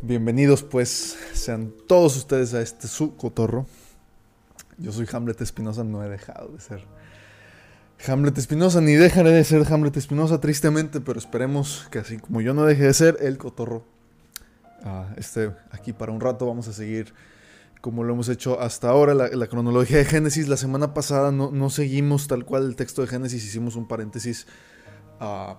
[0.00, 3.66] Bienvenidos pues sean todos ustedes a este su cotorro.
[4.76, 6.84] Yo soy Hamlet Espinosa, no he dejado de ser
[8.06, 12.54] Hamlet Espinosa, ni dejaré de ser Hamlet Espinosa tristemente, pero esperemos que así como yo
[12.54, 13.82] no deje de ser el cotorro,
[14.84, 16.46] uh, esté aquí para un rato.
[16.46, 17.12] Vamos a seguir
[17.80, 20.46] como lo hemos hecho hasta ahora, la, cronología de Génesis.
[20.46, 24.46] La semana pasada no, no, seguimos tal cual el texto de Génesis, hicimos un paréntesis.
[25.20, 25.54] Uh,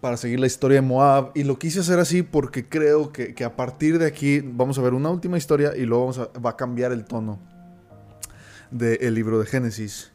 [0.00, 1.30] para seguir la historia de Moab.
[1.34, 4.94] Y lo quise hacer así porque creo que, a partir de aquí vamos a ver
[4.94, 6.12] una última historia y luego
[6.44, 7.38] va a cambiar el tono
[8.70, 10.12] del libro de Génesis.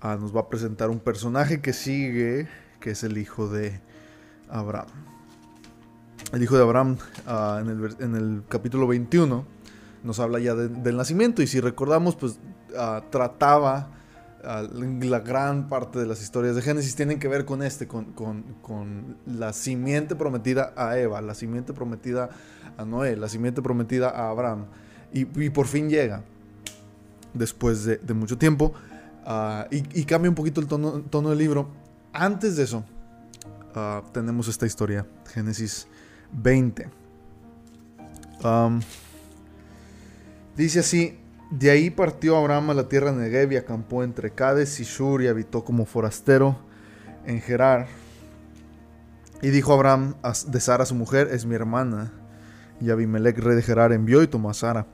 [0.00, 2.48] Ah, nos va a presentar un personaje que sigue,
[2.80, 3.80] que es el hijo de
[4.48, 4.88] Abraham.
[6.32, 9.44] El hijo de Abraham ah, en, el, capítulo 21
[10.02, 12.38] nos habla ya del nacimiento y si recordamos pues
[12.76, 13.95] ah, trataba
[14.46, 19.52] la gran parte de las historias de Génesis tienen que ver con este, con, la
[19.52, 22.30] simiente prometida a Eva, la simiente prometida
[22.76, 24.66] a Noé, la simiente prometida a Abraham.
[25.12, 26.22] Y, por fin llega,
[27.34, 28.72] después de, mucho tiempo,
[29.24, 31.68] ah, y, cambia un poquito el tono, del libro.
[32.12, 32.84] Antes de eso,
[33.74, 35.88] ah, tenemos esta historia, Génesis
[36.32, 36.88] 20.
[40.56, 41.18] dice así,
[41.50, 45.22] de ahí partió Abraham a la tierra de Negev y acampó entre Cades y Shur
[45.22, 46.56] y habitó como forastero
[47.24, 47.86] en Gerar.
[49.42, 50.14] Y dijo Abraham
[50.48, 52.12] de Sara su mujer, es mi hermana.
[52.80, 54.86] Y Abimelech, rey de Gerar, envió y tomó a Sara.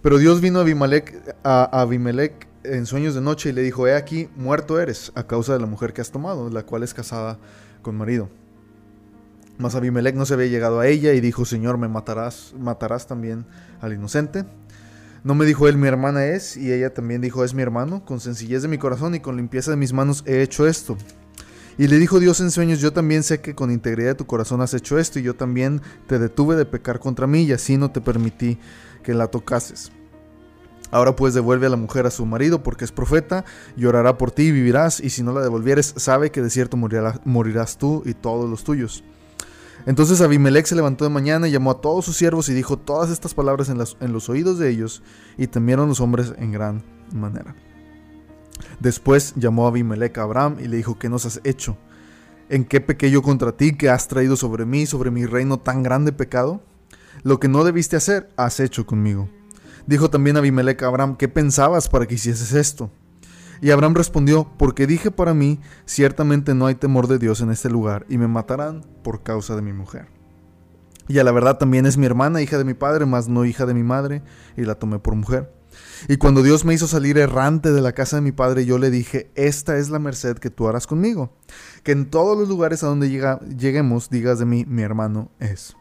[0.00, 3.94] Pero Dios vino a Abimelech, a Abimelech en sueños de noche y le dijo, he
[3.94, 7.38] aquí, muerto eres a causa de la mujer que has tomado, la cual es casada
[7.82, 8.28] con marido.
[9.58, 13.46] Mas Abimelech no se había llegado a ella y dijo, Señor, me matarás, matarás también
[13.80, 14.44] al inocente.
[15.24, 18.04] No me dijo él, mi hermana es, y ella también dijo, es mi hermano.
[18.04, 20.96] Con sencillez de mi corazón y con limpieza de mis manos he hecho esto.
[21.78, 24.60] Y le dijo Dios en sueños, yo también sé que con integridad de tu corazón
[24.60, 27.90] has hecho esto, y yo también te detuve de pecar contra mí, y así no
[27.90, 28.58] te permití
[29.02, 29.92] que la tocases.
[30.90, 33.44] Ahora pues devuelve a la mujer a su marido, porque es profeta,
[33.76, 36.76] y orará por ti y vivirás, y si no la devolvieres, sabe que de cierto
[36.76, 39.02] morirás tú y todos los tuyos.
[39.86, 43.10] Entonces Abimelech se levantó de mañana y llamó a todos sus siervos y dijo todas
[43.10, 45.02] estas palabras en, los oídos de ellos,
[45.36, 47.56] y temieron los hombres en gran manera.
[48.80, 51.76] Después llamó a Abimelech a Abraham y le dijo, ¿qué nos has hecho?
[52.48, 55.82] ¿En qué pequé yo contra ti que has traído sobre mí, sobre mi reino, tan
[55.82, 56.62] grande pecado?
[57.22, 59.28] Lo que no debiste hacer, has hecho conmigo.
[59.86, 62.90] Dijo también Abimelech a Abraham, ¿qué pensabas para que hicieses esto?
[63.62, 67.70] Y Abraham respondió, porque dije para mí, ciertamente no hay temor de Dios en este
[67.70, 70.08] lugar, y me matarán por causa de mi mujer.
[71.06, 73.64] Y a la verdad también es mi hermana, hija de mi padre, mas no hija
[73.64, 74.24] de mi madre,
[74.56, 75.54] y la tomé por mujer.
[76.08, 78.90] Y cuando Dios me hizo salir errante de la casa de mi padre, yo le
[78.90, 81.32] dije, esta es la merced que tú harás conmigo.
[81.84, 85.76] Que en todos los lugares a donde lleguemos digas de mí, mi hermano es.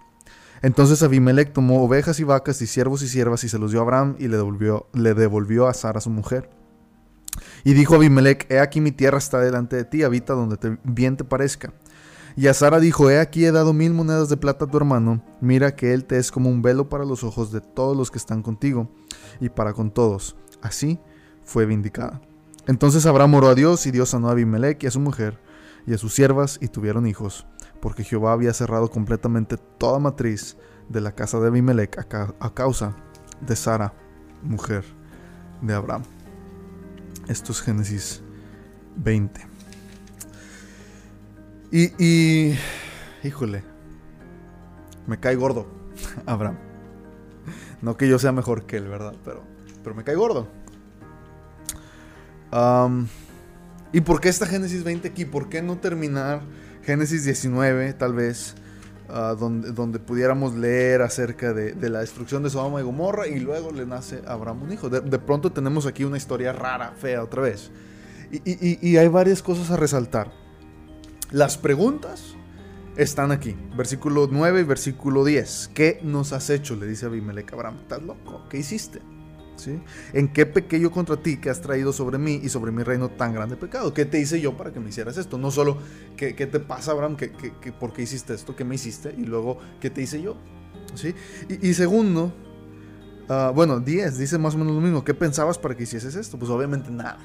[0.62, 3.84] Entonces Abimelech tomó ovejas y vacas y siervos y siervas y se los dio a
[3.84, 6.61] Abraham y le devolvió, le devolvió a Sara su mujer.
[7.64, 11.24] Y dijo Abimelech, he aquí mi tierra está delante de ti, habita donde bien te
[11.24, 11.74] parezca.
[12.36, 15.24] Y a Sara dijo, he aquí he dado mil monedas de plata a tu hermano,
[15.42, 18.18] mira que él te es como un velo para los ojos de todos los que
[18.18, 18.90] están contigo,
[19.40, 20.38] y para con todos.
[20.62, 21.00] Así
[21.44, 22.22] fue vindicada.
[22.68, 25.40] Entonces Abraham oró a Dios, y Dios sanó a Abimelech y a su mujer,
[25.86, 27.48] y a sus siervas, y tuvieron hijos,
[27.82, 32.96] porque Jehová había cerrado completamente toda matriz de la casa de Abimelech a causa
[33.42, 33.94] de Sara,
[34.42, 34.86] mujer
[35.62, 36.04] de Abraham.
[37.32, 38.22] Esto es Génesis
[38.98, 39.40] 20.
[41.72, 42.60] Y, y,
[43.24, 43.64] híjole,
[45.08, 45.66] me cae gordo
[46.26, 46.58] Abraham.
[47.82, 49.16] No que yo sea mejor que él, ¿verdad?
[49.24, 49.44] Pero,
[49.82, 50.50] pero me cae gordo.
[53.94, 55.24] ¿Y por qué está Génesis 20 aquí?
[55.24, 56.42] ¿Por qué no terminar
[56.84, 58.56] Génesis 19, tal vez?
[59.12, 64.22] Donde, pudiéramos leer acerca de, la destrucción de Sodoma y Gomorra y luego le nace
[64.26, 64.90] a Abraham un hijo.
[64.90, 67.72] De, pronto tenemos aquí una historia rara, fea otra vez.
[68.32, 70.32] Y, hay varias cosas a resaltar.
[71.32, 72.36] Las preguntas
[72.96, 75.72] están aquí, versículo 9 y versículo 10.
[75.74, 76.76] ¿Qué nos has hecho?
[76.76, 77.80] Le dice Abimelech a Abraham.
[77.82, 78.44] ¿Estás loco?
[78.50, 79.02] ¿Qué hiciste?
[80.14, 83.34] ¿En qué pequeño contra ti que has traído sobre mí y sobre mi reino tan
[83.34, 83.94] grande pecado?
[83.94, 85.38] ¿Qué te hice yo para que me hicieras esto?
[85.38, 85.78] No solo,
[86.18, 87.16] ¿qué, qué te pasa, Abraham?
[87.16, 88.56] ¿Qué, qué, por qué hiciste esto?
[88.56, 89.14] ¿Qué me hiciste?
[89.18, 90.38] Y luego, ¿qué te hice yo?
[90.96, 91.14] ¿Sí?
[91.62, 92.34] Y, segundo,
[93.30, 95.04] ah, bueno, 10, dice más o menos lo mismo.
[95.04, 96.38] ¿Qué pensabas para que hicieses esto?
[96.38, 97.20] Pues obviamente nada.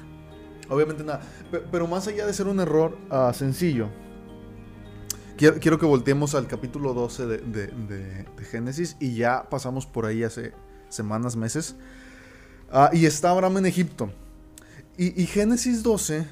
[0.69, 1.21] Obviamente nada.
[1.71, 3.89] Pero, más allá de ser un error ah, sencillo,
[5.37, 10.23] quiero, que volteemos al capítulo 12 de, de, de Génesis y ya pasamos por ahí
[10.23, 10.53] hace
[10.89, 11.75] semanas, meses.
[12.71, 14.11] Ah, y está Abraham en Egipto.
[14.99, 16.25] Y, Génesis 12,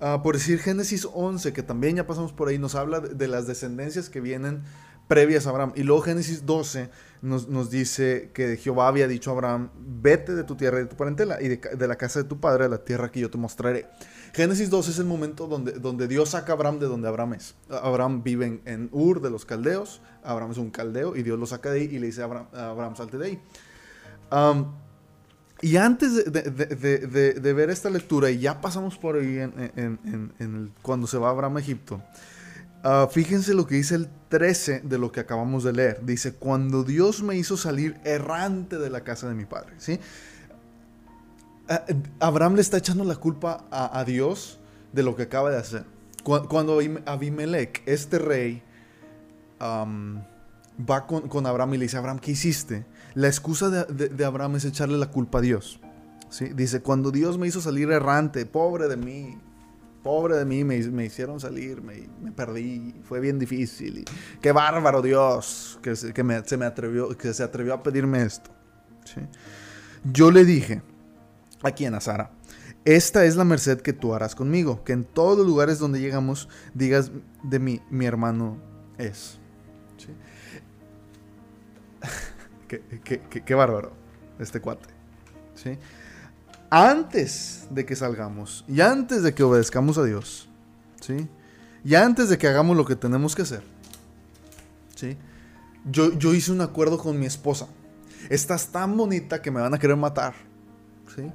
[0.00, 3.48] ah, por decir Génesis 11, que también ya pasamos por ahí, nos habla de, las
[3.48, 4.62] descendencias que vienen
[5.08, 5.72] previas a Abraham.
[5.74, 6.90] Y luego Génesis 12
[7.22, 10.96] nos, dice que Jehová había dicho a Abraham, vete de tu tierra y de tu
[10.96, 13.88] parentela y de, la casa de tu padre a la tierra que yo te mostraré.
[14.32, 17.56] Génesis 12 es el momento donde, donde Dios saca a Abraham de donde Abraham es.
[17.68, 21.72] Abraham vive en, Ur de los caldeos, Abraham es un caldeo y Dios lo saca
[21.72, 23.42] de ahí y le dice a Abraham, salte de ahí.
[25.60, 31.30] Y antes de, ver esta lectura, y ya pasamos por ahí en, cuando se va
[31.30, 32.00] Abraham a Egipto,
[32.82, 36.04] Ah, fíjense lo que dice el 13 de lo que acabamos de leer.
[36.04, 39.74] Dice, cuando Dios me hizo salir errante de la casa de mi padre.
[39.78, 39.98] ¿sí?
[41.68, 41.84] Ah,
[42.20, 44.58] Abraham le está echando la culpa a, Dios
[44.92, 45.84] de lo que acaba de hacer.
[46.22, 48.62] Cuando Abimelech, este rey,
[49.60, 52.84] va con, Abraham y le dice, Abraham, ¿qué hiciste?
[53.18, 55.80] La excusa de, Abraham es echarle la culpa a Dios.
[56.28, 56.50] ¿sí?
[56.54, 59.36] Dice, cuando Dios me hizo salir errante, pobre de mí,
[60.04, 64.04] pobre de mí, me, me hicieron salir, me, me, perdí, fue bien difícil.
[64.40, 68.52] Qué bárbaro Dios que, se me atrevió, que se atrevió a pedirme esto.
[70.04, 70.82] Yo le dije,
[71.64, 72.30] aquí en Azara,
[72.84, 76.48] esta es la merced que tú harás conmigo, que en todos los lugares donde llegamos
[76.72, 77.10] digas
[77.42, 78.58] de mí, mi hermano
[78.96, 79.40] es.
[82.68, 83.92] Qué, bárbaro
[84.38, 84.88] este cuate.
[85.54, 85.78] ¿sí?
[86.70, 90.48] antes de que salgamos y antes de que obedezcamos a Dios,
[91.00, 91.28] ¿sí?
[91.84, 93.62] Y antes de que hagamos lo que tenemos que hacer,
[94.94, 95.16] ¿sí?
[95.90, 97.68] Yo, yo hice un acuerdo con mi esposa.
[98.28, 100.34] Estás tan bonita que me van a querer matar,
[101.14, 101.32] ¿sí?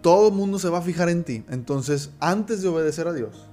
[0.00, 1.44] Todo el mundo se va a fijar en ti.
[1.48, 3.48] Entonces, antes de obedecer a Dios,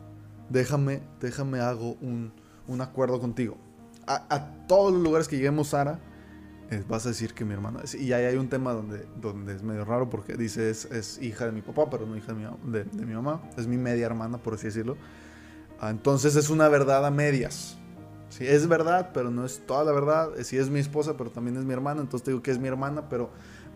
[0.50, 2.32] déjame, déjame hago un,
[2.68, 3.58] un acuerdo contigo.
[4.06, 6.00] A, a, todos los lugares que lleguemos, Sara,
[6.88, 7.96] vas a decir que mi hermana es.
[7.96, 11.52] Y ahí hay un tema donde, donde es medio raro porque dice es, hija de
[11.52, 13.42] mi papá, pero no hija de mi, mamá.
[13.58, 14.98] Es mi media hermana, por así decirlo.
[15.80, 17.78] Ah, entonces es una verdad a medias.
[18.30, 20.30] Sí, es verdad, pero no es toda la verdad.
[20.44, 22.02] Sí es mi esposa, pero también es mi hermana.
[22.02, 23.30] Entonces te digo que es mi hermana, pero,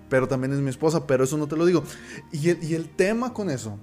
[0.10, 1.84] pero también es mi esposa, pero eso no te lo digo.
[2.32, 3.78] Y el, y el tema con eso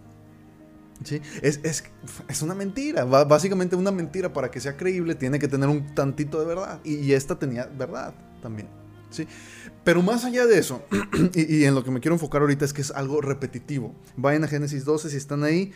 [1.05, 1.21] ¿Sí?
[1.43, 1.85] Es, es,
[2.29, 6.39] es, una mentira, básicamente una mentira para que sea creíble tiene que tener un tantito
[6.39, 6.81] de verdad.
[6.85, 8.82] Y esta tenía verdad también.
[9.85, 10.83] Pero más allá de eso,
[11.35, 13.95] y, en lo que me quiero enfocar ahorita es que es algo repetitivo.
[14.17, 15.73] Vayan a Génesis 12 si están ahí.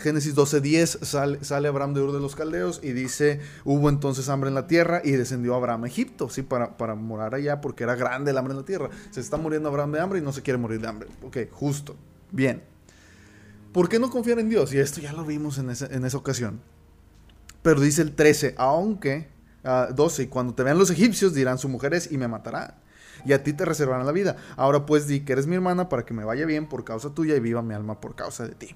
[0.00, 4.48] Génesis 12:10 sale, sale Abraham de Ur de los Caldeos y dice, hubo entonces hambre
[4.48, 6.42] en la tierra y descendió Abraham a Egipto, ¿sí?
[6.42, 8.90] Para, para morar allá porque era grande el hambre en la tierra.
[9.10, 11.08] Se está muriendo Abraham de hambre y no se quiere morir de hambre.
[11.22, 11.96] Ok, justo.
[12.32, 12.62] Bien.
[13.72, 14.72] ¿Por qué no confiar en Dios?
[14.72, 16.60] Y esto ya lo vimos en, en esa ocasión.
[17.62, 19.28] Pero dice el 13, aunque
[19.62, 20.22] 12.
[20.22, 22.78] Ah, y cuando te vean los egipcios dirán su mujer es y me matará.
[23.24, 24.36] Y a ti te reservarán la vida.
[24.56, 27.34] Ahora pues di que eres mi hermana para que me vaya bien por causa tuya
[27.36, 28.68] y viva mi alma por causa de ti.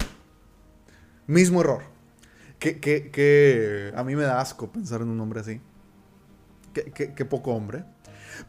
[1.26, 1.82] Mismo error.
[2.58, 5.60] Que, que, a mí me da asco pensar en un hombre así.
[6.72, 7.84] que poco hombre.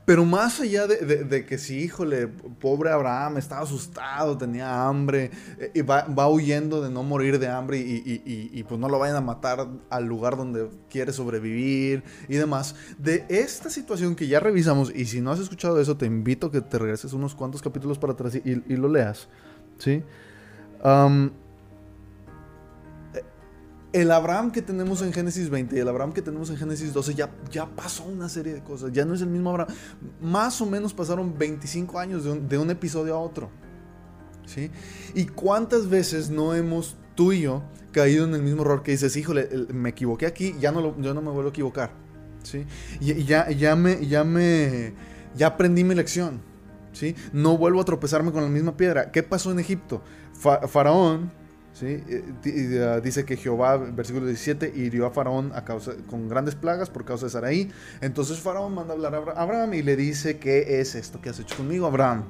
[0.05, 5.81] Pero más allá de, que si, híjole, pobre Abraham estaba asustado, tenía hambre, eh, y
[5.81, 10.05] va, huyendo de no morir de hambre y, pues no lo vayan a matar al
[10.05, 12.75] lugar donde quiere sobrevivir y demás.
[12.97, 16.51] De esta situación que ya revisamos, y si no has escuchado eso, te invito a
[16.51, 19.27] que te regreses unos cuantos capítulos para atrás y, lo leas,
[19.77, 20.03] ¿sí?
[23.95, 27.15] El Abraham que tenemos en Génesis 20 y el Abraham que tenemos en Génesis 12
[27.15, 28.91] ya, ya pasó una serie de cosas.
[28.91, 29.73] Ya no es el mismo Abraham.
[30.19, 33.49] Más o menos pasaron 25 años de un, episodio a otro.
[34.45, 34.69] ¿Sí?
[35.13, 39.15] ¿Y cuántas veces no hemos tú y yo caído en el mismo error que dices,
[39.15, 41.91] híjole, me equivoqué aquí, ya no, lo, no me vuelvo a equivocar?
[42.43, 42.65] ¿Sí?
[42.99, 44.93] Y, ya, ya, me, ya me,
[45.37, 46.41] ya aprendí mi lección.
[46.91, 47.15] ¿Sí?
[47.31, 49.11] No vuelvo a tropezarme con la misma piedra.
[49.13, 50.01] ¿Qué pasó en Egipto?
[50.67, 51.31] Faraón
[51.75, 52.01] ¿sí?
[52.81, 57.05] Ah, dice que Jehová, versículo 17, hirió a Faraón a causa, con grandes plagas por
[57.05, 57.71] causa de Saraí.
[58.01, 61.55] Entonces Faraón manda hablar a Abraham y le dice, ¿qué es esto que has hecho
[61.57, 62.23] conmigo, Abraham?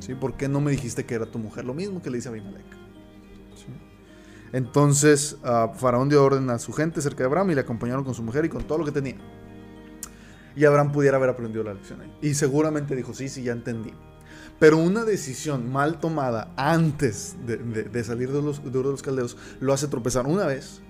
[0.00, 0.14] ¿Sí?
[0.14, 1.64] ¿Por qué no me dijiste que era tu mujer?
[1.64, 2.82] Lo mismo que le dice Abimelech.
[4.52, 8.14] Entonces uh, Faraón dio orden a su gente cerca de Abraham y le acompañaron con
[8.14, 9.16] su mujer y con todo lo que tenía.
[10.54, 12.12] Y Abraham pudiera haber aprendido la lección ahí.
[12.20, 13.94] Y seguramente dijo, sí, sí, ya entendí.
[14.62, 19.88] Pero una decisión mal tomada antes de, salir de los, de los caldeos lo hace
[19.88, 20.80] tropezar una vez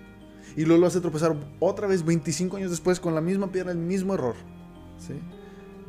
[0.58, 3.78] y luego lo hace tropezar otra vez 25 años después con la misma piedra, el
[3.78, 4.34] mismo error.
[4.98, 5.14] ¿sí?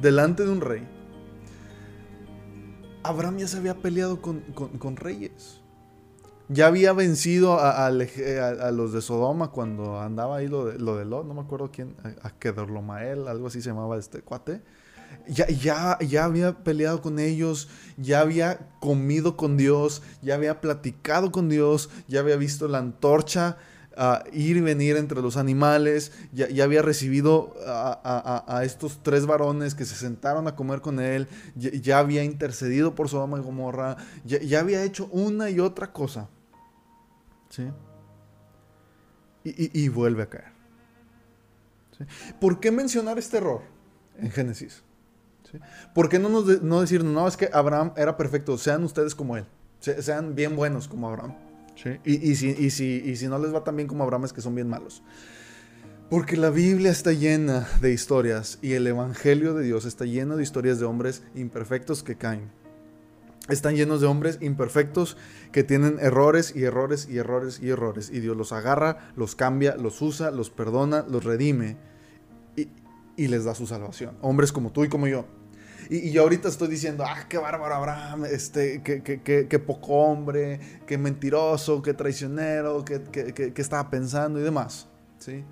[0.02, 0.88] Delante de un rey.
[3.04, 5.62] Abraham ya se había peleado con, reyes.
[6.48, 11.34] Ya había vencido a, los de Sodoma cuando andaba ahí lo de, lo Lot, no
[11.34, 14.62] me acuerdo quién, a, Kedorlomael, algo así se llamaba este cuate
[15.28, 21.32] ya, ya, ya había peleado con ellos, ya había comido con Dios, ya había platicado
[21.32, 23.58] con Dios, ya había visto la antorcha
[24.32, 29.96] ir y venir entre los animales, ya, había recibido a, estos tres varones que se
[29.96, 35.08] sentaron a comer con él, ya, había intercedido por Sodoma y Gomorra, ya, había hecho
[35.12, 36.30] una y otra cosa.
[37.50, 37.70] ¿Sí?
[39.44, 40.54] Y, vuelve a caer.
[42.40, 43.62] ¿Por qué mencionar este error
[44.18, 44.84] en Génesis?
[45.94, 49.38] ¿Por qué no, nos no decir, no, es que Abraham era perfecto, sean ustedes como
[49.38, 49.46] él,
[49.80, 51.34] sean bien buenos como Abraham?
[52.06, 52.70] Y, si,
[53.16, 55.04] si, no les va tan bien como Abraham es que son bien malos.
[56.10, 60.44] Porque la Biblia está llena de historias y el Evangelio de Dios está lleno de
[60.44, 62.52] historias de hombres imperfectos que caen.
[63.50, 65.18] Están llenos de hombres imperfectos
[65.52, 68.10] que tienen errores y errores y errores y errores.
[68.10, 71.76] Y Dios los agarra, los cambia, los usa, los perdona, los redime
[72.56, 72.70] y,
[73.18, 74.16] y les da su salvación.
[74.22, 75.26] Hombres como tú y como yo.
[75.90, 80.60] Y, yo ahorita estoy diciendo, ah, qué bárbaro Abraham, este, qué, qué, qué, poco hombre,
[80.86, 84.88] qué mentiroso, qué traicionero, qué, qué, estaba pensando y demás.
[85.20, 85.44] ¿sí?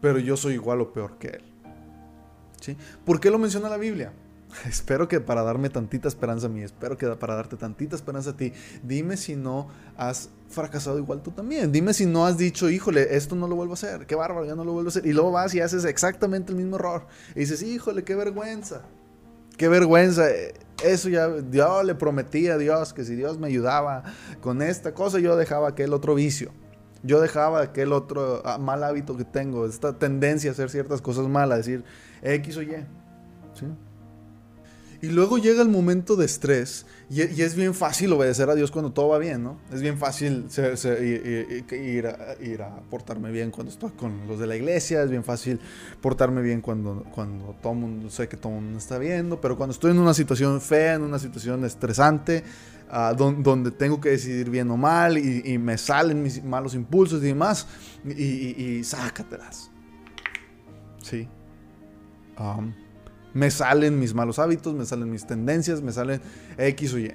[0.00, 1.44] Pero yo soy igual o peor que él.
[2.60, 2.76] ¿sí?
[3.04, 4.12] ¿Por qué lo menciona la Biblia?
[4.68, 8.36] Espero que para darme tantita esperanza a mí, espero que para darte tantita esperanza a
[8.36, 8.52] ti,
[8.82, 11.72] dime si no has fracasado igual tú también.
[11.72, 14.54] Dime si no has dicho, híjole, esto no lo vuelvo a hacer, qué bárbaro, ya
[14.54, 15.06] no lo vuelvo a hacer.
[15.06, 17.06] Y luego vas y haces exactamente el mismo error.
[17.34, 18.82] Y dices, híjole, qué vergüenza
[19.56, 20.26] qué vergüenza.
[20.84, 24.04] Eso ya, Dios le prometía a Dios que si Dios me ayudaba
[24.40, 26.52] con esta cosa, yo dejaba aquel otro vicio.
[27.02, 31.28] Yo dejaba aquel otro ah, mal hábito que tengo, esta tendencia a hacer ciertas cosas
[31.28, 31.84] malas, decir
[32.22, 32.84] X o Y.
[35.02, 38.90] Y luego llega el momento de estrés y, es bien fácil obedecer a Dios cuando
[38.90, 39.58] todo va bien, ¿no?
[39.72, 40.46] Es bien fácil
[41.80, 42.06] ir,
[42.62, 45.60] a, portarme bien cuando estoy con los de la iglesia, es bien fácil
[46.00, 49.92] portarme bien cuando, cuando todo mundo, sé que todo mundo está viendo, pero cuando estoy
[49.92, 52.42] en una situación fea, en una situación estresante,
[52.90, 57.26] ah, donde tengo que decidir bien o mal y, me salen mis malos impulsos y
[57.26, 57.68] demás,
[58.04, 59.70] y, sácatelas.
[61.02, 61.28] Sí.
[62.36, 62.72] Um,
[63.36, 66.22] me salen mis malos hábitos, me salen mis tendencias, me salen
[66.56, 67.12] X o Y.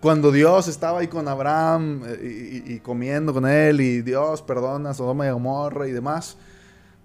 [0.00, 5.26] Cuando Dios estaba ahí con Abraham eh, y, comiendo con él y Dios perdona Sodoma
[5.26, 6.38] y Gomorra y demás,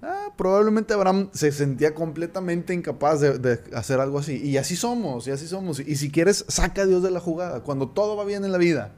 [0.01, 4.37] ah, probablemente Abraham se sentía completamente incapaz de, de, hacer algo así.
[4.37, 5.81] Y así somos, y así somos.
[5.81, 7.61] Y si quieres, saca a Dios de la jugada.
[7.61, 8.93] Cuando todo va bien en la vida,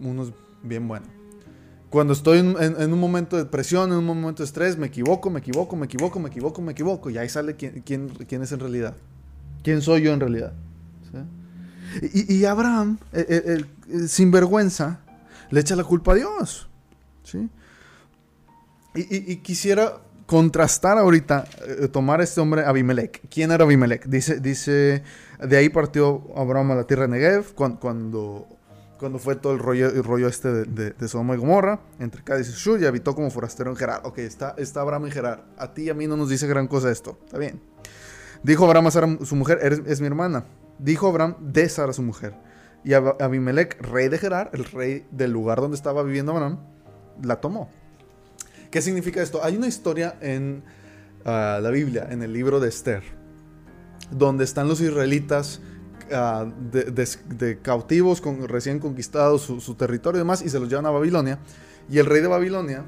[0.00, 0.32] uno es
[0.64, 1.19] bien bueno.
[1.90, 5.40] Cuando estoy en, un momento de presión, en un momento de estrés, me equivoco, me
[5.40, 7.10] equivoco, me equivoco, me equivoco, me equivoco.
[7.10, 8.94] Y ahí sale quién, quién, es en realidad.
[9.64, 10.52] ¿Quién soy yo en realidad?
[12.14, 13.66] Y, Abraham, el,
[14.08, 15.00] sin vergüenza,
[15.50, 16.68] le echa la culpa a Dios.
[17.24, 17.48] ¿sí?
[18.94, 23.20] Y, quisiera contrastar ahorita, eh, tomar a este hombre Abimelech.
[23.28, 24.06] ¿Quién era Abimelech?
[24.06, 25.02] Dice, dice,
[25.44, 28.46] de ahí partió Abraham a la tierra de Negev cuando cuando
[29.18, 33.14] fue todo el rollo, este de, Sodoma y Gomorra, entre Cádiz y Shur, y habitó
[33.14, 34.02] como forastero en Gerar.
[34.04, 35.44] Ok, está, Abraham en Gerar.
[35.56, 37.18] A ti y a mí no nos dice gran cosa esto.
[37.24, 37.60] Está bien.
[38.42, 40.44] Dijo Abraham a Sara, su mujer, es mi hermana.
[40.78, 42.34] Dijo Abraham de Sara, su mujer.
[42.84, 46.58] Y Abimelech, rey de Gerar, el rey del lugar donde estaba viviendo Abraham,
[47.22, 47.70] la tomó.
[48.70, 49.44] ¿Qué significa esto?
[49.44, 50.62] Hay una historia en
[51.24, 53.02] ah, la Biblia, en el libro de Esther,
[54.10, 55.60] donde están los israelitas
[56.12, 61.38] Ah, de, cautivos recién conquistados su, territorio y demás y se los llevan a Babilonia.
[61.88, 62.84] Y el rey de Babilonia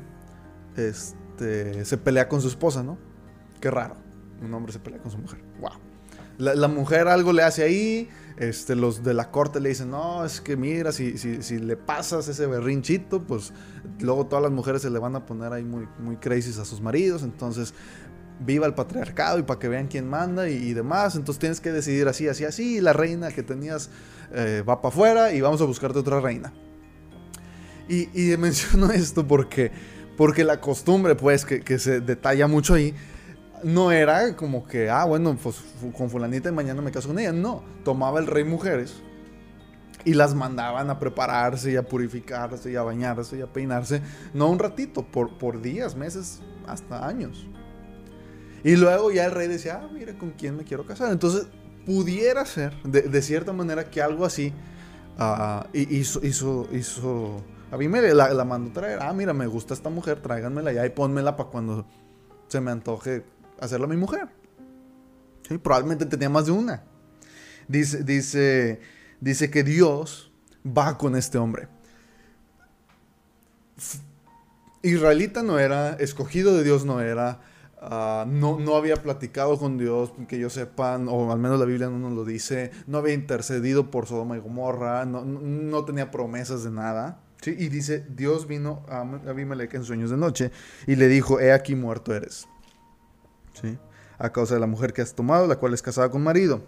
[0.76, 2.98] este, se pelea con su esposa, ¿no?
[3.60, 3.96] Qué raro.
[4.42, 5.40] Un hombre se pelea con su mujer.
[5.60, 5.70] Wow.
[6.38, 8.08] La, mujer algo le hace ahí.
[8.38, 11.76] Este, los de la corte le dicen, no, es que mira, si, si, si, le
[11.76, 13.52] pasas ese berrinchito, pues
[14.00, 16.80] luego todas las mujeres se le van a poner ahí muy, muy crazy a sus
[16.80, 17.22] maridos.
[17.22, 17.74] Entonces
[18.40, 21.16] viva el patriarcado y para que vean quién manda y, demás.
[21.16, 22.80] Entonces tienes que decidir así, así, así.
[22.80, 23.90] La reina que tenías
[24.32, 26.52] eh, va para afuera y vamos a buscarte otra reina.
[27.88, 29.70] Y, y, menciono esto porque,
[30.16, 32.94] porque la costumbre, pues, que, se detalla mucho ahí,
[33.62, 35.62] no era como que, ah, bueno, pues
[35.96, 37.32] con fulanita y mañana me caso con ella.
[37.32, 39.02] No, tomaba el rey mujeres
[40.04, 44.02] y las mandaban a prepararse y a purificarse y a bañarse y a peinarse.
[44.34, 47.46] No un ratito, por, por días, meses, hasta años.
[48.64, 51.11] Y luego ya el rey decía, ah, mira con quién me quiero casar.
[51.11, 51.47] Entonces,
[51.85, 54.52] pudiera ser, de, cierta manera, que algo así
[55.19, 57.42] uh, hizo, hizo, hizo
[57.73, 59.00] Abimelech, la, la mandó traer.
[59.02, 61.87] Ah, mira, me gusta esta mujer, tráiganmela ya y pónmela para cuando
[62.49, 63.25] se me antoje
[63.59, 64.28] hacerla mi mujer.
[65.49, 65.59] ¿Sí?
[65.59, 66.85] Probablemente tenía más de una.
[67.66, 68.81] Dice, dice,
[69.21, 70.33] dice que Dios
[70.66, 71.69] va con este hombre.
[74.83, 77.40] Israelita no era, escogido de Dios no era,
[77.84, 81.88] Ah, no, no había platicado con Dios, que yo sepan, o al menos la Biblia
[81.88, 86.62] no nos lo dice, no había intercedido por Sodoma y Gomorra, no, no tenía promesas
[86.62, 87.20] de nada.
[87.44, 90.52] Y dice, Dios vino a Abimelech en sueños de noche
[90.86, 92.46] y le dijo, he aquí muerto eres.
[93.60, 93.76] ¿Sí?
[94.16, 96.62] A causa de la mujer que has tomado, la cual es casada con marido.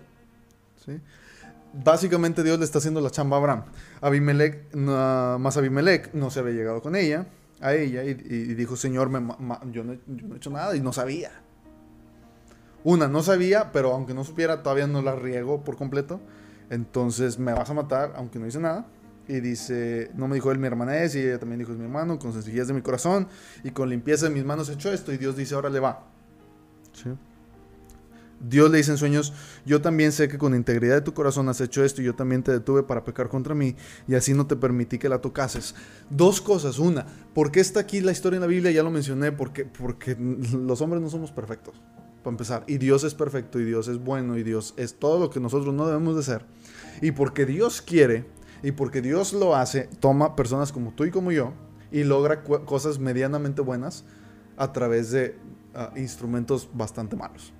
[0.84, 1.00] ¿Sí?
[1.72, 3.64] Básicamente Dios le está haciendo la chamba a Abraham.
[4.00, 7.26] Abimelech, más Abimelech no se había llegado con ella,
[7.64, 8.14] a ella, y,
[8.54, 11.30] dijo, Señor, yo, no, yo no he hecho nada y no sabía.
[12.84, 16.20] Una, no sabía, pero aunque no supiera, todavía no la riego por completo.
[16.68, 18.86] Entonces me vas a matar, aunque no hice nada.
[19.26, 21.84] Y dice, no me dijo él mi hermana es, y ella también dijo es mi
[21.84, 23.26] hermano, con sencillez de mi corazón
[23.62, 25.10] y con limpieza de mis manos he hecho esto.
[25.14, 26.04] Y Dios dice, ahora le va.
[28.48, 29.32] Dios le dice en sueños,
[29.64, 32.42] yo también sé que con integridad de tu corazón has hecho esto y yo también
[32.42, 35.74] te detuve para pecar contra mí y así no te permití que la tocases.
[36.10, 36.78] Dos cosas.
[36.78, 38.70] Una, ¿por qué está aquí la historia en la Biblia?
[38.70, 41.80] Ya lo mencioné, porque, porque los hombres no somos perfectos,
[42.22, 42.64] para empezar.
[42.66, 45.72] Y Dios es perfecto y Dios es bueno y Dios es todo lo que nosotros
[45.72, 46.44] no debemos de ser.
[47.00, 48.26] Y porque Dios quiere
[48.62, 51.52] y porque Dios lo hace, toma personas como tú y como yo
[51.90, 54.04] y logra cosas medianamente buenas
[54.56, 55.38] a través de
[55.74, 57.53] ah, instrumentos bastante malos.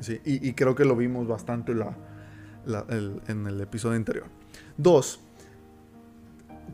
[0.00, 4.26] Sí, y, creo que lo vimos bastante en el episodio anterior.
[4.76, 5.20] Dos,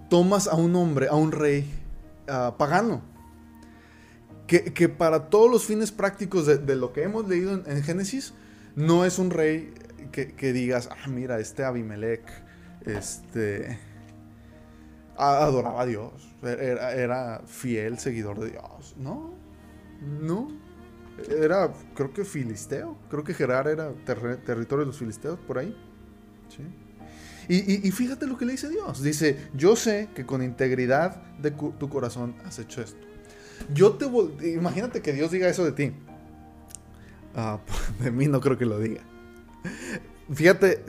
[0.08, 1.70] tomas a un hombre, a un rey
[2.28, 3.02] ah, pagano,
[4.46, 8.34] que, para todos los fines prácticos de, lo que hemos leído en, Génesis,
[8.74, 9.72] no es un rey
[10.10, 12.24] que, digas, ah, mira, este Abimelech
[12.84, 13.78] este,
[15.16, 16.12] adoraba a Dios,
[16.42, 18.96] era, fiel seguidor de Dios.
[18.98, 19.34] No,
[20.02, 20.48] no.
[21.28, 22.96] Era, creo que filisteo.
[23.08, 25.76] Creo que Gerar era territorio de los filisteos, por ahí.
[27.48, 29.02] Y, fíjate lo que le dice Dios.
[29.02, 33.06] Dice, yo sé que con integridad de tu corazón has hecho esto.
[33.74, 34.06] Yo te
[34.48, 35.92] imagínate que Dios diga eso de ti.
[37.34, 37.58] Ah,
[38.02, 39.02] de mí no creo que lo diga.
[40.32, 40.84] Fíjate,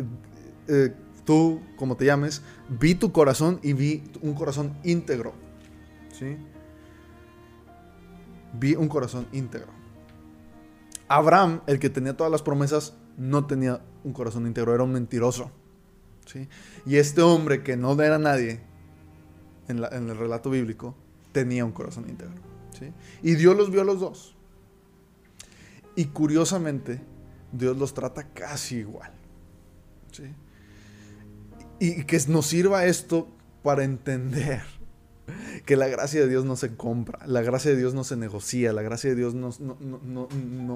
[0.67, 0.93] eh,
[1.25, 5.33] tú, como te llames, vi tu corazón y vi un corazón íntegro.
[8.53, 9.80] Vi un corazón íntegro.
[11.11, 15.51] Abraham, el que tenía todas las promesas, no tenía un corazón íntegro, era un mentiroso.
[16.25, 16.47] ¿sí?
[16.85, 18.61] Y este hombre que no era nadie
[19.67, 20.95] en, el relato bíblico,
[21.33, 22.35] tenía un corazón íntegro.
[22.77, 22.93] ¿sí?
[23.21, 24.35] Y Dios los vio a los dos.
[25.95, 27.01] Y curiosamente,
[27.51, 29.11] Dios los trata casi igual.
[30.11, 30.23] ¿sí?
[31.79, 33.27] Y que nos sirva esto
[33.63, 34.61] para entender
[35.65, 38.73] que la gracia de Dios no se compra, la gracia de Dios no se negocia,
[38.73, 39.51] la gracia de Dios no,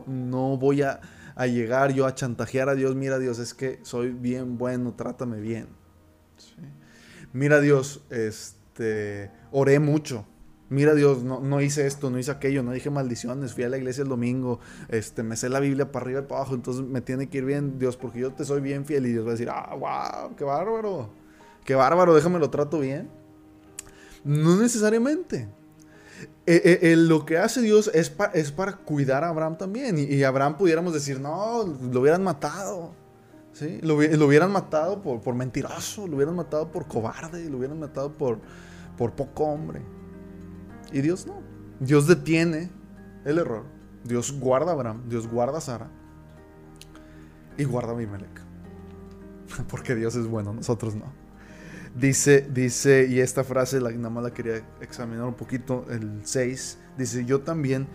[0.08, 1.02] no, voy a,
[1.46, 5.68] llegar yo a chantajear a Dios, mira Dios, es que soy bien bueno, trátame bien.
[7.34, 10.26] Mira Dios, este, oré mucho,
[10.70, 13.78] mira Dios, no, no, hice esto, no hice aquello, no dije maldiciones, fui a la
[13.78, 17.02] iglesia el domingo, este, me sé la Biblia para arriba y para abajo, entonces me
[17.02, 19.32] tiene que ir bien Dios, porque yo te soy bien fiel y Dios va a
[19.32, 21.10] decir, ah, wow, qué bárbaro,
[21.66, 23.10] qué bárbaro, déjame lo trato bien.
[24.26, 25.48] No necesariamente.
[26.48, 29.98] Eh, eh, lo que hace Dios es, para cuidar a Abraham también.
[29.98, 32.94] Y, Abraham pudiéramos decir, no, lo hubieran matado.
[33.54, 33.80] ¿sí?
[33.82, 38.40] Lo, hubieran matado por, mentiroso, lo hubieran matado por cobarde, lo hubieran matado por,
[38.98, 39.82] por poco hombre.
[40.92, 41.42] Y Dios no.
[41.80, 42.72] Dios detiene
[43.26, 43.64] el error.
[44.04, 45.90] Dios guarda a Abraham, Dios guarda a Sara
[47.58, 48.42] y guarda a Abimelech.
[49.70, 51.25] Porque Dios es bueno, nosotros no.
[51.96, 56.78] Dice, dice, y esta frase la, nada más la quería examinar un poquito, el 6,
[56.98, 57.88] dice, yo también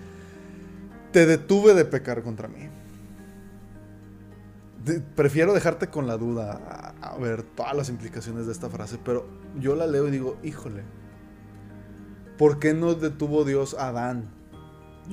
[1.12, 2.68] te detuve de pecar contra mí.
[5.14, 9.76] prefiero dejarte con la duda a ver todas las implicaciones de esta frase, pero yo
[9.76, 10.82] la leo y digo, híjole,
[12.40, 14.30] ¿Por qué no detuvo Dios a Adán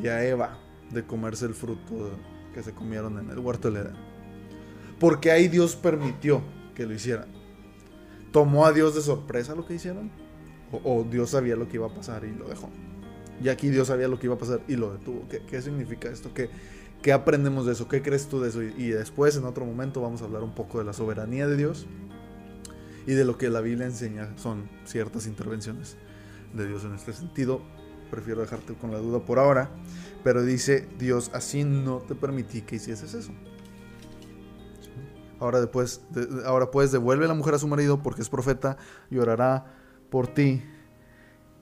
[0.01, 0.57] y a Eva
[0.91, 2.17] de comerse el fruto
[2.53, 3.97] que se comieron en el huerto de Edén?
[4.97, 6.41] Porque ahí Dios permitió
[6.73, 7.27] que lo hicieran.
[8.31, 10.11] ¿Tomó a Dios de sorpresa lo que hicieron?
[10.83, 12.69] ¿O, Dios sabía lo que iba a pasar y lo dejó?
[13.41, 15.25] Y aquí Dios sabía lo que iba a pasar y lo detuvo.
[15.27, 16.33] ¿Qué, significa esto?
[16.33, 16.49] ¿Qué,
[17.01, 17.87] ¿Qué, aprendemos de eso?
[17.87, 18.61] ¿Qué crees tú de eso?
[18.61, 21.85] y después, en otro momento, vamos a hablar un poco de la soberanía de Dios
[23.07, 25.95] y de lo que la Biblia enseña son ciertas intervenciones
[26.53, 27.61] de Dios en este sentido.
[28.11, 29.69] Prefiero dejarte con la duda por ahora.
[30.23, 33.31] Pero dice Dios, así no te permití que hicieses eso.
[35.39, 36.01] Ahora, después,
[36.45, 38.77] ahora pues devuelve la mujer a su marido porque es profeta
[39.09, 39.65] y orará
[40.09, 40.63] por ti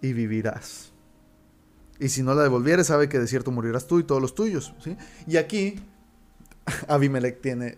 [0.01, 0.93] y vivirás.
[1.99, 4.73] Y si no la devolvieres, sabe que de cierto morirás tú y todos los tuyos.
[5.27, 5.79] Y aquí
[6.87, 7.77] Abimelech tiene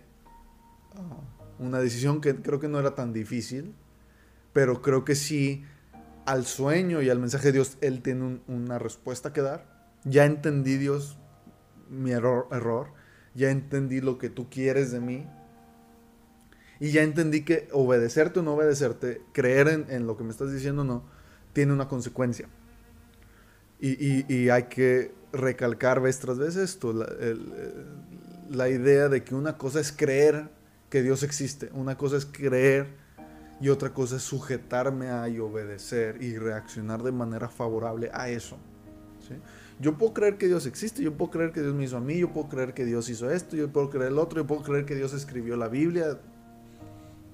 [0.96, 1.22] ah,
[1.60, 3.76] una decisión que creo que no era tan difícil,
[4.54, 5.64] pero creo que sí
[6.26, 9.66] al sueño y al mensaje de Dios, Él tiene una respuesta que dar.
[10.04, 11.18] Ya entendí, Dios,
[11.90, 12.90] mi error, error.
[13.34, 15.26] Ya entendí lo que tú quieres de mí.
[16.80, 20.84] Y ya entendí que obedecerte o no obedecerte, creer en, lo que me estás diciendo
[20.84, 21.04] o no,
[21.54, 22.48] tiene una consecuencia.
[23.80, 27.08] Y, hay que recalcar vez tras vez esto, la,
[28.50, 30.50] la idea de que una cosa es creer
[30.90, 32.88] que Dios existe, una cosa es creer
[33.60, 38.58] y otra cosa es sujetarme a y obedecer y reaccionar de manera favorable a eso.
[39.80, 42.18] Yo puedo creer que Dios existe, yo puedo creer que Dios me hizo a mí,
[42.18, 44.86] yo puedo creer que Dios hizo esto, yo puedo creer el otro, yo puedo creer
[44.86, 46.20] que Dios escribió la Biblia,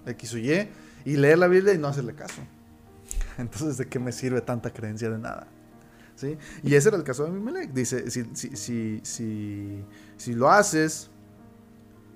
[0.06, 0.70] X o Y,
[1.06, 2.42] y leer la Biblia y no hacerle caso.
[3.38, 5.48] Entonces, ¿de qué me sirve tanta creencia de nada?
[6.16, 6.38] ¿Sí?
[6.64, 7.72] Y ese era el caso de Abimelech.
[7.72, 9.84] Dice, si, si, si,
[10.18, 11.10] si lo haces,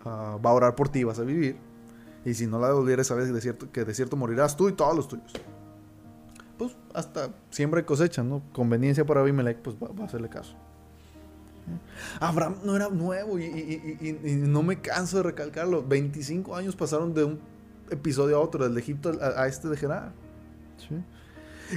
[0.05, 1.57] ah, va a orar por ti, vas a vivir.
[2.23, 4.95] Y si no la devolvieres, sabes de cierto, que de cierto morirás tú y todos
[4.95, 5.33] los tuyos
[6.57, 8.41] pues hasta siempre cosecha, ¿no?
[8.51, 10.55] Conveniencia para Abimelech, pues va, a hacerle caso.
[12.19, 15.83] Abraham no era nuevo y, no me canso de recalcarlo.
[15.85, 17.39] 25 años pasaron de un
[17.89, 20.13] episodio a otro, del de Egipto a, este de Gerar.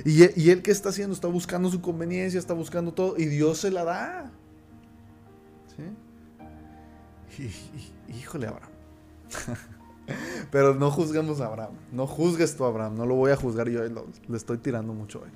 [0.05, 1.15] Y, él qué está haciendo?
[1.15, 4.31] Está buscando su conveniencia, está buscando todo y Dios se la da.
[7.37, 7.51] ¿Sí?
[8.09, 8.71] híjole, Abraham.
[10.51, 11.75] Pero no juzguemos a Abraham.
[11.93, 12.97] No juzgues tú a Abraham.
[12.97, 13.83] No lo voy a juzgar yo.
[13.83, 15.31] le estoy tirando mucho hoy.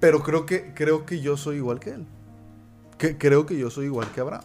[0.00, 2.06] Pero creo que, creo que yo soy igual que él.
[2.98, 4.44] Que, creo que yo soy igual que Abraham.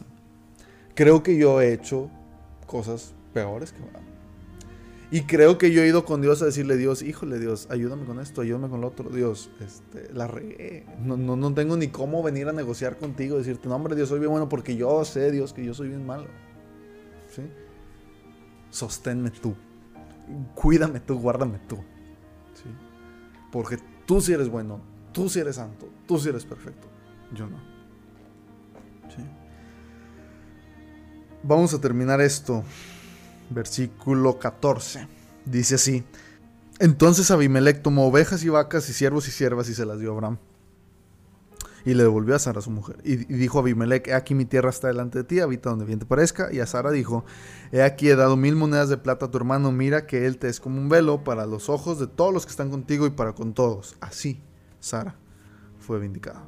[0.96, 2.10] Creo que yo he hecho
[2.68, 3.80] cosas peores que.
[5.12, 8.20] Y creo que yo he ido con Dios a decirle, Dios, híjole Dios, ayúdame con
[8.20, 9.12] esto, ayúdame con lo otro.
[9.12, 10.88] Dios, este, la regué.
[11.00, 14.18] No, no, no tengo ni cómo venir a negociar contigo, decirte, no hombre Dios, soy
[14.18, 16.26] bien bueno porque yo sé, Dios, que yo soy bien malo.
[18.72, 19.56] Sosténme tú.
[20.56, 21.78] Cuídame tú, guárdame tú.
[23.52, 26.88] Porque tú sí eres bueno, tú sí eres santo, tú sí eres perfecto.
[27.36, 27.58] Yo no.
[31.44, 32.64] Vamos a terminar esto.
[33.54, 35.08] Versículo 14.
[35.46, 36.04] Dice así.
[36.80, 40.14] Entonces Abimelech tomó ovejas y vacas y siervos y siervas y se las dio a
[40.14, 40.38] Abraham
[41.86, 42.98] y le devolvió a Sara su mujer.
[43.04, 46.00] Y, dijo a Abimelech, he aquí mi tierra está delante de ti, habita donde bien
[46.00, 46.52] te parezca.
[46.52, 47.26] Y a Sara dijo,
[47.72, 50.48] he aquí he dado mil monedas de plata a tu hermano, mira que él te
[50.48, 53.34] es como un velo para los ojos de todos los que están contigo y para
[53.34, 53.96] con todos.
[54.00, 54.42] Así,
[54.80, 55.16] Sara
[55.80, 56.44] fue vindicada.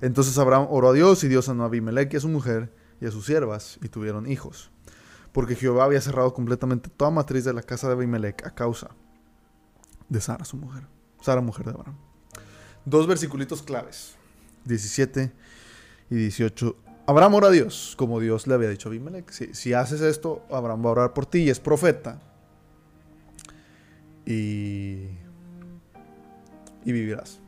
[0.00, 3.06] Entonces Abraham oró a Dios y Dios sanó a Abimelech y a su mujer y
[3.06, 4.70] a sus siervas y tuvieron hijos.
[5.36, 8.88] Porque Jehová había cerrado completamente toda matriz de la casa de Abimelech a causa
[10.08, 10.84] de Sara, su mujer.
[11.20, 11.98] Sara, mujer de Abraham.
[12.86, 14.14] Dos versiculitos claves.
[14.64, 15.30] 17
[16.08, 16.74] y 18.
[17.06, 19.30] Abraham ora a Dios, como Dios le había dicho a Abimelech.
[19.30, 22.18] Si, haces esto, Abraham va a orar por ti y es profeta.
[24.24, 25.02] Y,
[26.82, 27.40] y vivirás.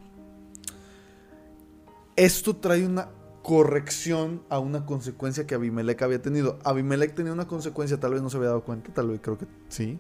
[2.17, 3.09] Esto trae una
[3.49, 6.59] corrección a una consecuencia que Abimelech había tenido.
[6.65, 9.47] Abimelech tenía una consecuencia, tal vez no se había dado cuenta, tal vez creo que
[9.71, 9.99] sí.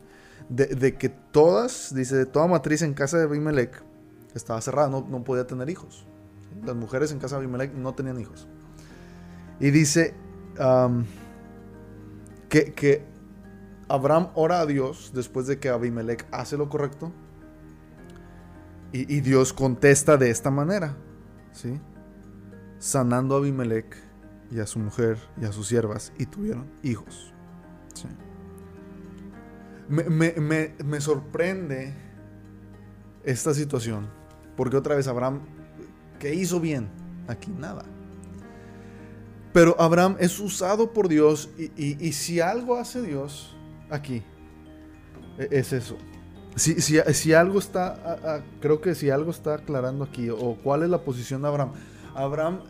[0.51, 3.83] De, que todas, dice, toda matriz en casa de Abimelech
[4.35, 6.07] estaba cerrada, no, podía tener hijos.
[6.63, 8.47] Las mujeres en casa de Abimelech no tenían hijos.
[9.61, 10.13] Y dice
[12.51, 13.07] que,
[13.89, 17.13] Abraham ora a Dios después de que Abimelech hace lo correcto.
[18.93, 20.97] Y, Dios contesta de esta manera.
[21.53, 21.81] ¿sí?
[22.79, 23.97] Sanando a Abimelech
[24.51, 27.33] y a su mujer y a sus siervas y tuvieron hijos.
[29.89, 31.95] Me, me, me sorprende
[33.25, 34.07] esta situación
[34.57, 35.41] porque otra vez Abraham
[36.19, 36.89] ¿Qué hizo bien?
[37.29, 37.85] Aquí nada.
[39.53, 43.57] Pero Abraham es usado por Dios y, si algo hace Dios
[43.91, 44.23] aquí,
[45.39, 45.97] e, es eso.
[46.55, 51.03] Si, si, algo está, creo que si algo está aclarando aquí, o cuál es la
[51.03, 51.73] posición de Abraham.
[52.23, 52.61] Abraham,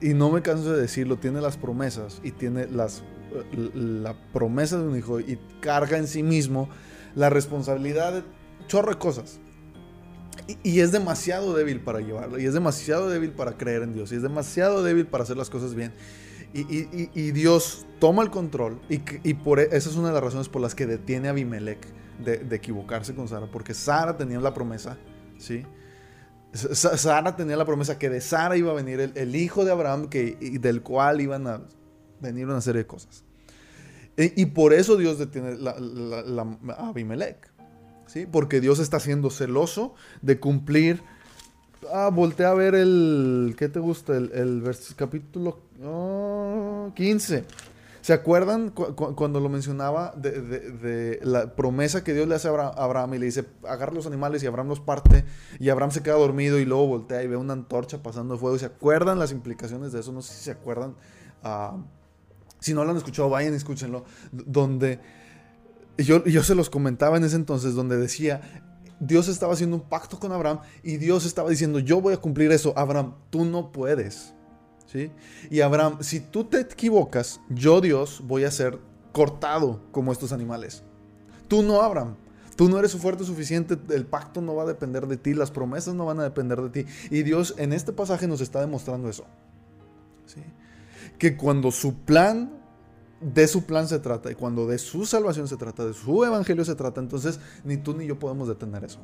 [0.00, 3.02] y no me canso de decirlo, tiene las promesas y tiene las,
[3.74, 6.68] la promesa de un hijo y carga en sí mismo
[7.14, 8.22] la responsabilidad de
[8.66, 9.40] chorro de cosas.
[10.62, 14.16] Y, es demasiado débil para llevarlo, y es demasiado débil para creer en Dios, y
[14.16, 15.92] es demasiado débil para hacer las cosas bien.
[16.52, 20.60] Y, Dios toma el control, y, por e, esa es una de las razones por
[20.60, 21.86] las que detiene a Abimelech
[22.22, 24.98] de, equivocarse con Sara, porque Sara tenía la promesa,
[25.38, 25.64] ¿sí?
[26.54, 30.36] Sara tenía la promesa que de Sara iba a venir el, hijo de Abraham, que,
[30.60, 31.62] del cual iban a
[32.20, 33.24] venir una serie de cosas.
[34.16, 37.50] Y, por eso Dios detiene a Abimelech.
[38.06, 38.26] ¿sí?
[38.30, 41.02] Porque Dios está siendo celoso de cumplir.
[41.92, 43.56] Ah, voltea a ver el.
[43.58, 44.16] ¿Qué te gusta?
[44.16, 45.58] El, el capítulo
[46.94, 47.44] 15.
[48.04, 53.18] ¿Se acuerdan cuando lo mencionaba de, la promesa que Dios le hace a Abraham y
[53.18, 55.24] le dice, agarra los animales y Abraham los parte
[55.58, 58.58] y Abraham se queda dormido y luego voltea y ve una antorcha pasando fuego?
[58.58, 60.12] ¿Se acuerdan las implicaciones de eso?
[60.12, 60.96] No sé si se acuerdan.
[61.42, 61.78] Ah,
[62.60, 64.04] si no lo han escuchado, vayan escúchenlo.
[64.32, 65.00] Donde
[65.96, 68.42] yo, yo se los comentaba en ese entonces donde decía,
[69.00, 72.52] Dios estaba haciendo un pacto con Abraham y Dios estaba diciendo, yo voy a cumplir
[72.52, 72.74] eso.
[72.76, 74.34] Abraham, tú no puedes.
[75.50, 78.78] Y Abraham, si tú te equivocas, yo Dios voy a ser
[79.12, 80.82] cortado como estos animales.
[81.48, 82.16] Tú no, Abraham.
[82.56, 85.94] Tú no eres fuerte suficiente, el pacto no va a depender de ti, las promesas
[85.94, 86.90] no van a depender de ti.
[87.10, 89.24] Y Dios en este pasaje nos está demostrando eso.
[90.26, 90.40] ¿Sí?
[91.18, 92.52] Que cuando su plan,
[93.20, 96.64] de su plan se trata, y cuando de su salvación se trata, de su evangelio
[96.64, 99.00] se trata, entonces ni tú ni yo podemos detener eso.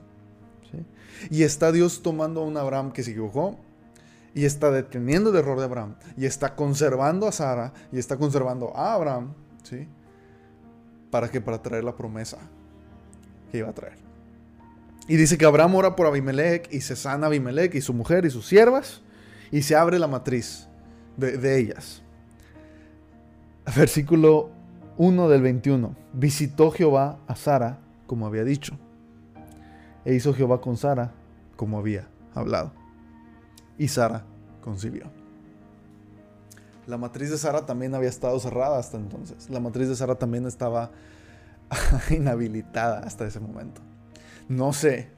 [0.70, 0.86] ¿Sí?
[1.30, 3.58] Y está Dios tomando a un Abraham que se equivocó,
[4.34, 8.76] y está deteniendo el error de Abraham, y está conservando a Sara, y está conservando
[8.76, 9.88] a Abraham, ¿sí?
[11.10, 12.38] ¿Para que Para traer la promesa
[13.50, 13.98] que iba a traer.
[15.08, 18.30] Y dice que Abraham ora por Abimelech y se sana Abimelech y su mujer y
[18.30, 19.02] sus siervas
[19.50, 20.68] y se abre la matriz
[21.16, 22.00] de, de ellas.
[23.74, 24.50] Versículo
[24.98, 25.96] 1 del 21.
[26.12, 28.78] Visitó Jehová a Sara como había dicho.
[30.04, 31.12] E hizo Jehová con Sara
[31.56, 32.79] como había hablado.
[33.80, 34.26] Y Sara
[34.60, 35.10] concibió.
[36.86, 39.48] La matriz de Sara también había estado cerrada hasta entonces.
[39.48, 40.90] La matriz de Sara también estaba
[42.10, 43.80] inhabilitada hasta ese momento.
[44.50, 45.08] No sé,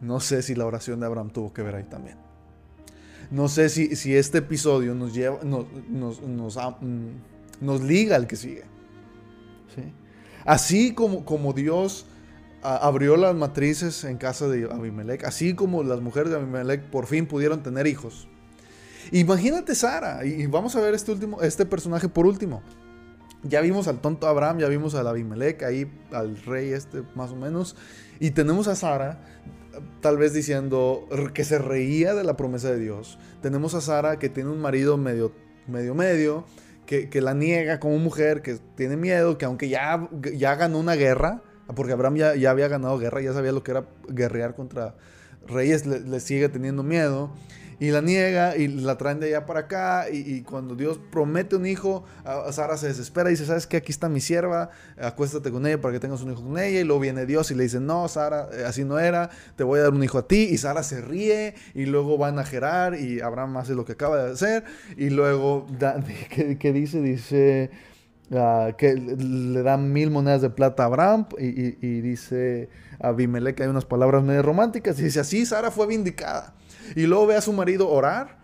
[0.00, 2.16] no sé si la oración de Abraham tuvo que ver ahí también.
[3.30, 5.66] No sé si, si este episodio nos lleva, nos,
[6.22, 8.64] nos, mm, liga al que sigue.
[10.46, 12.06] Así como, como Dios
[12.62, 17.26] abrió las matrices en casa de Abimelech, así como las mujeres de Abimelech por fin
[17.26, 18.28] pudieron tener hijos.
[19.10, 22.62] Imagínate Sara, y vamos a ver este último, este personaje por último.
[23.42, 27.36] Ya vimos al tonto Abraham, ya vimos al Abimelech, ahí al rey este más o
[27.36, 27.74] menos.
[28.20, 29.18] Y tenemos a Sara,
[30.00, 33.18] tal vez diciendo que se reía de la promesa de Dios.
[33.40, 35.32] Tenemos a Sara que tiene un marido medio,
[35.66, 36.44] medio, medio,
[36.86, 41.42] que, la niega como mujer, que tiene miedo, que aunque ya, ya ganó una guerra,
[41.74, 44.94] porque Abraham ya, ya había ganado guerra, ya sabía lo que era guerrear contra
[45.46, 47.30] reyes, le sigue teniendo miedo
[47.82, 51.66] y la niega y la traen de allá para acá y, cuando Dios promete un
[51.66, 52.04] hijo,
[52.52, 53.78] Sara se desespera y dice, ¿sabes qué?
[53.78, 56.84] Aquí está mi sierva, acuéstate con ella para que tengas un hijo con ella y
[56.84, 59.82] luego viene Dios y le dice, no, Sara, eh, así no era, te voy a
[59.82, 63.20] dar un hijo a ti y Sara se ríe y luego van a Gerar y
[63.20, 64.62] Abraham hace lo que acaba de hacer
[64.96, 65.66] y luego,
[66.60, 67.02] ¿qué, dice?
[67.02, 67.91] Dice...
[68.30, 73.60] Ah, que le dan mil monedas de plata a Abraham y, y dice a Abimelech
[73.60, 76.54] hay unas palabras medio románticas y dice así Sara fue vindicada
[76.96, 78.42] y luego ve a su marido orar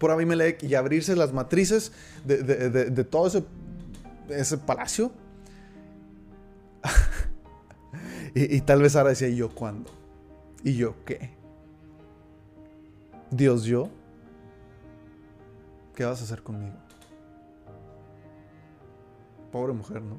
[0.00, 1.92] por Abimelech y abrirse las matrices
[2.24, 3.44] de, todo ese,
[4.30, 5.12] ese palacio.
[8.34, 9.90] y, tal vez ahora decía, ¿y yo cuándo?
[10.64, 11.30] ¿Y yo qué?
[13.30, 13.90] Dios, yo.
[15.94, 16.76] ¿Qué vas a hacer conmigo?
[19.52, 20.16] Pobre mujer, ¿no?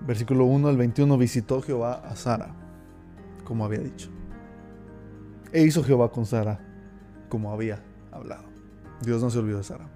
[0.00, 2.54] Versículo 1 al 21 visitó Jehová a Sara,
[3.44, 4.10] como había dicho.
[5.52, 6.60] E hizo Jehová con Sara
[7.28, 8.44] como había hablado.
[9.02, 9.88] Dios no se olvidó de Sara.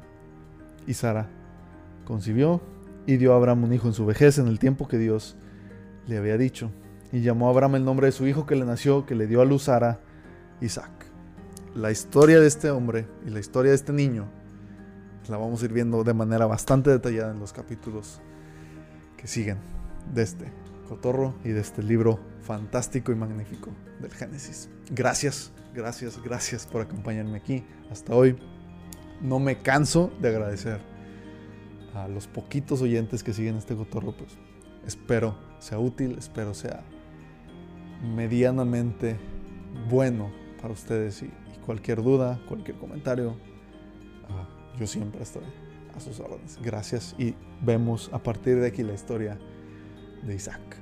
[0.86, 1.28] Y Sara
[2.04, 2.60] concibió
[3.06, 5.36] y dio a Abraham un hijo en su vejez en el tiempo que Dios
[6.06, 6.70] le había dicho.
[7.12, 9.40] Y llamó a Abraham el nombre de su hijo que le nació, que le dio
[9.40, 10.00] a luz Sara,
[10.60, 10.90] Isaac.
[11.74, 14.26] La historia de este hombre y la historia de este niño
[15.30, 18.20] la vamos a ir viendo de manera bastante detallada en los capítulos
[19.16, 19.58] que siguen
[20.12, 20.52] de este
[20.88, 24.68] cotorro y de este libro fantástico y magnífico del Génesis.
[24.90, 28.36] Gracias, gracias, gracias por acompañarme aquí hasta hoy.
[29.22, 30.80] No me canso de agradecer
[31.94, 34.32] a los poquitos oyentes que siguen este cotorro, pues
[34.86, 36.82] espero sea útil, espero sea
[38.02, 39.16] medianamente
[39.88, 41.30] bueno para ustedes y,
[41.64, 43.36] cualquier duda, cualquier comentario,
[44.78, 45.44] yo siempre estoy
[45.94, 46.58] a sus órdenes.
[46.62, 49.38] Gracias y vemos a partir de aquí la historia
[50.22, 50.79] de Isaac.